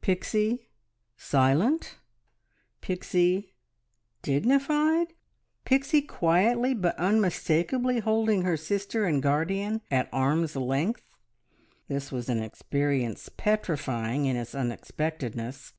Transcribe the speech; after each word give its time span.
Pixie 0.00 0.68
silent; 1.16 1.98
Pixie 2.80 3.54
dignified; 4.20 5.12
Pixie 5.64 6.02
quietly 6.02 6.74
but 6.74 6.96
unmistakably 6.98 8.00
holding 8.00 8.42
her 8.42 8.56
sister 8.56 9.04
and 9.04 9.22
guardian 9.22 9.80
at 9.88 10.08
arm's 10.12 10.56
length, 10.56 11.02
this 11.86 12.10
was 12.10 12.28
an 12.28 12.42
experience 12.42 13.28
petrifying 13.36 14.24
in 14.24 14.34
its 14.34 14.56
unexpectedness! 14.56 15.72